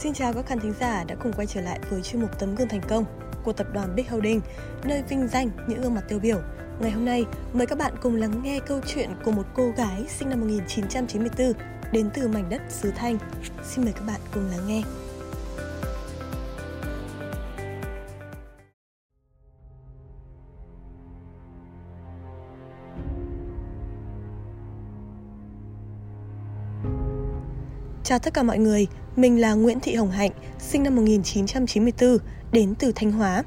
[0.00, 2.54] Xin chào các khán thính giả đã cùng quay trở lại với chuyên mục tấm
[2.54, 3.04] gương thành công
[3.44, 4.40] của tập đoàn Big Holding,
[4.84, 6.38] nơi vinh danh những gương mặt tiêu biểu.
[6.80, 10.04] Ngày hôm nay, mời các bạn cùng lắng nghe câu chuyện của một cô gái
[10.08, 11.52] sinh năm 1994
[11.92, 13.18] đến từ mảnh đất xứ Thanh.
[13.64, 14.82] Xin mời các bạn cùng lắng nghe.
[28.04, 28.86] Chào tất cả mọi người,
[29.16, 32.18] mình là Nguyễn Thị Hồng Hạnh, sinh năm 1994,
[32.52, 33.44] đến từ Thanh Hóa.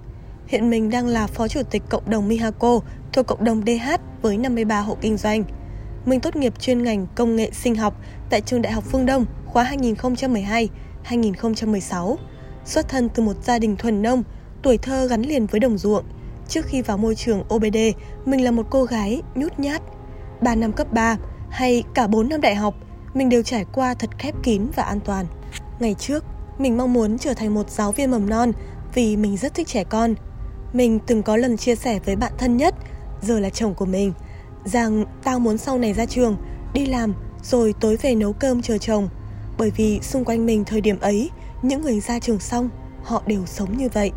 [0.47, 2.79] Hiện mình đang là Phó Chủ tịch Cộng đồng Mihako
[3.13, 3.91] thuộc Cộng đồng DH
[4.21, 5.43] với 53 hộ kinh doanh.
[6.05, 9.25] Mình tốt nghiệp chuyên ngành Công nghệ sinh học tại Trường Đại học Phương Đông
[9.45, 9.75] khóa
[11.05, 12.15] 2012-2016.
[12.65, 14.23] Xuất thân từ một gia đình thuần nông,
[14.61, 16.05] tuổi thơ gắn liền với đồng ruộng.
[16.47, 17.77] Trước khi vào môi trường OBD,
[18.25, 19.81] mình là một cô gái nhút nhát.
[20.41, 21.17] 3 năm cấp 3
[21.49, 22.75] hay cả 4 năm đại học–
[23.13, 25.25] mình đều trải qua thật khép kín và an toàn.
[25.83, 26.23] Ngày trước,
[26.57, 28.51] mình mong muốn trở thành một giáo viên mầm non
[28.93, 30.15] vì mình rất thích trẻ con.
[30.73, 32.75] Mình từng có lần chia sẻ với bạn thân nhất,
[33.21, 34.13] giờ là chồng của mình,
[34.65, 36.37] rằng tao muốn sau này ra trường,
[36.73, 39.09] đi làm rồi tối về nấu cơm chờ chồng.
[39.57, 41.29] Bởi vì xung quanh mình thời điểm ấy,
[41.61, 42.69] những người ra trường xong,
[43.03, 44.11] họ đều sống như vậy.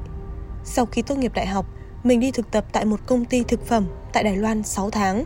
[0.65, 1.67] Sau khi tốt nghiệp đại học,
[2.05, 5.25] mình đi thực tập tại một công ty thực phẩm tại Đài Loan 6 tháng.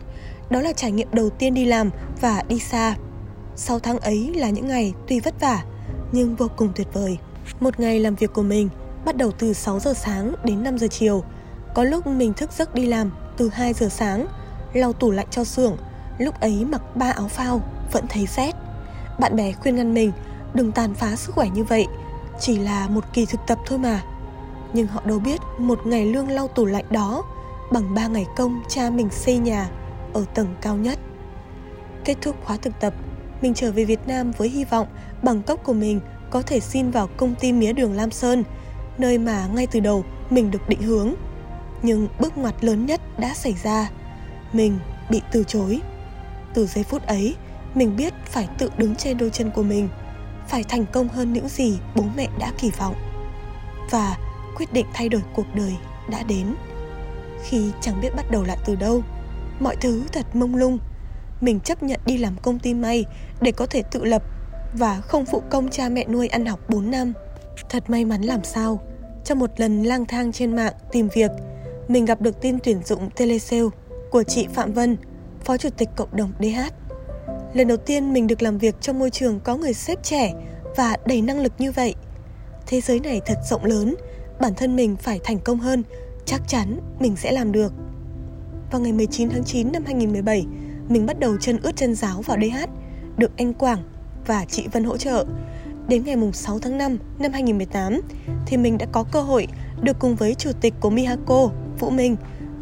[0.49, 1.89] Đó là trải nghiệm đầu tiên đi làm
[2.21, 2.95] và đi xa.
[3.55, 5.63] 6 tháng ấy là những ngày tuy vất vả
[6.11, 7.17] nhưng vô cùng tuyệt vời.
[7.59, 8.69] Một ngày làm việc của mình
[9.05, 11.23] bắt đầu từ 6 giờ sáng đến 5 giờ chiều.
[11.73, 14.27] Có lúc mình thức giấc đi làm từ 2 giờ sáng,
[14.73, 15.77] lau tủ lạnh cho xưởng,
[16.17, 18.51] lúc ấy mặc ba áo phao vẫn thấy rét.
[19.19, 20.11] Bạn bè khuyên ngăn mình
[20.53, 21.87] đừng tàn phá sức khỏe như vậy,
[22.39, 24.03] chỉ là một kỳ thực tập thôi mà.
[24.73, 27.23] Nhưng họ đâu biết một ngày lương lau tủ lạnh đó
[27.71, 29.69] bằng 3 ngày công cha mình xây nhà
[30.13, 30.99] ở tầng cao nhất.
[32.05, 32.93] Kết thúc khóa thực tập,
[33.41, 34.87] mình trở về Việt Nam với hy vọng
[35.23, 38.43] bằng cấp của mình có thể xin vào công ty mía đường Lam Sơn,
[38.97, 41.13] nơi mà ngay từ đầu mình được định hướng.
[41.81, 43.89] Nhưng bước ngoặt lớn nhất đã xảy ra.
[44.53, 45.81] Mình bị từ chối.
[46.53, 47.35] Từ giây phút ấy,
[47.75, 49.89] mình biết phải tự đứng trên đôi chân của mình,
[50.47, 52.95] phải thành công hơn những gì bố mẹ đã kỳ vọng.
[53.89, 54.17] Và
[54.57, 55.75] quyết định thay đổi cuộc đời
[56.09, 56.55] đã đến.
[57.43, 59.03] Khi chẳng biết bắt đầu lại từ đâu,
[59.59, 60.79] mọi thứ thật mông lung
[61.41, 63.05] mình chấp nhận đi làm công ty may
[63.41, 64.23] để có thể tự lập
[64.73, 67.13] và không phụ công cha mẹ nuôi ăn học 4 năm.
[67.69, 68.79] Thật may mắn làm sao,
[69.25, 71.31] trong một lần lang thang trên mạng tìm việc,
[71.87, 73.69] mình gặp được tin tuyển dụng telesale
[74.11, 74.97] của chị Phạm Vân,
[75.43, 76.73] Phó Chủ tịch Cộng đồng DH.
[77.53, 80.33] Lần đầu tiên mình được làm việc trong môi trường có người sếp trẻ
[80.75, 81.95] và đầy năng lực như vậy.
[82.67, 83.95] Thế giới này thật rộng lớn,
[84.39, 85.83] bản thân mình phải thành công hơn,
[86.25, 87.73] chắc chắn mình sẽ làm được.
[88.71, 90.45] Vào ngày 19 tháng 9 năm 2017,
[90.89, 92.69] mình bắt đầu chân ướt chân giáo vào DH,
[93.17, 93.79] được anh Quảng
[94.25, 95.25] và chị Vân hỗ trợ.
[95.87, 98.01] Đến ngày 6 tháng 5 năm 2018
[98.45, 99.47] thì mình đã có cơ hội
[99.81, 101.49] được cùng với chủ tịch của Mihako,
[101.79, 102.15] Vũ Minh,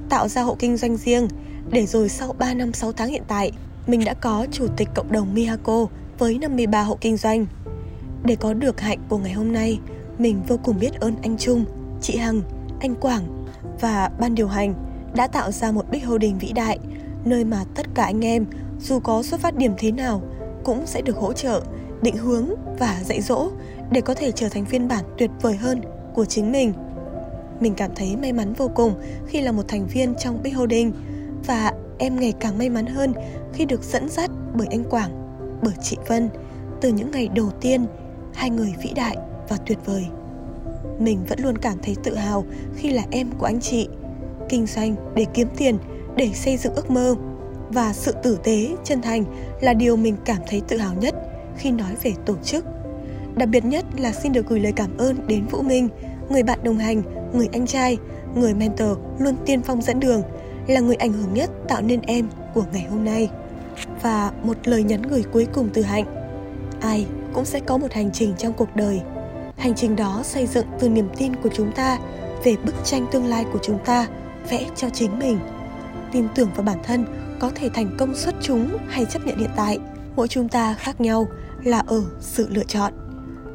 [0.09, 1.27] tạo ra hộ kinh doanh riêng
[1.71, 3.51] để rồi sau 3 năm 6 tháng hiện tại,
[3.87, 5.87] mình đã có chủ tịch cộng đồng Mihako
[6.17, 7.45] với 53 hộ kinh doanh.
[8.23, 9.79] Để có được hạnh của ngày hôm nay,
[10.17, 11.65] mình vô cùng biết ơn anh Trung,
[12.01, 12.41] chị Hằng,
[12.79, 13.45] anh Quảng
[13.81, 14.73] và ban điều hành
[15.15, 16.79] đã tạo ra một Big Holding vĩ đại
[17.25, 18.45] nơi mà tất cả anh em
[18.81, 20.21] dù có xuất phát điểm thế nào
[20.63, 21.61] cũng sẽ được hỗ trợ
[22.01, 22.49] định hướng
[22.79, 23.49] và dạy dỗ
[23.91, 25.81] để có thể trở thành phiên bản tuyệt vời hơn
[26.13, 26.73] của chính mình
[27.59, 28.93] mình cảm thấy may mắn vô cùng
[29.27, 30.91] khi là một thành viên trong Big Holding
[31.47, 33.13] và em ngày càng may mắn hơn
[33.53, 35.11] khi được dẫn dắt bởi anh Quảng,
[35.61, 36.29] bởi chị Vân
[36.81, 37.85] từ những ngày đầu tiên,
[38.33, 39.17] hai người vĩ đại
[39.49, 40.05] và tuyệt vời.
[40.99, 43.87] Mình vẫn luôn cảm thấy tự hào khi là em của anh chị.
[44.49, 45.77] Kinh doanh để kiếm tiền
[46.19, 47.15] để xây dựng ước mơ.
[47.69, 49.23] Và sự tử tế chân thành
[49.61, 51.15] là điều mình cảm thấy tự hào nhất
[51.57, 52.65] khi nói về tổ chức.
[53.35, 55.89] Đặc biệt nhất là xin được gửi lời cảm ơn đến vũ minh,
[56.29, 57.01] người bạn đồng hành,
[57.33, 57.97] người anh trai,
[58.35, 60.21] người mentor luôn tiên phong dẫn đường,
[60.67, 63.29] là người ảnh hưởng nhất tạo nên em của ngày hôm nay.
[64.01, 66.05] Và một lời nhắn gửi cuối cùng từ hạnh.
[66.81, 69.01] Ai cũng sẽ có một hành trình trong cuộc đời.
[69.57, 71.97] Hành trình đó xây dựng từ niềm tin của chúng ta
[72.43, 74.07] về bức tranh tương lai của chúng ta
[74.49, 75.39] vẽ cho chính mình
[76.11, 77.05] tin tưởng vào bản thân
[77.39, 79.79] có thể thành công xuất chúng hay chấp nhận hiện tại.
[80.15, 81.27] Mỗi chúng ta khác nhau
[81.63, 82.93] là ở sự lựa chọn.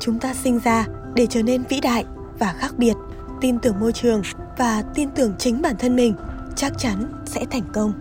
[0.01, 2.05] Chúng ta sinh ra để trở nên vĩ đại
[2.39, 2.95] và khác biệt.
[3.41, 4.23] Tin tưởng môi trường
[4.59, 6.15] và tin tưởng chính bản thân mình
[6.57, 7.93] chắc chắn sẽ thành công.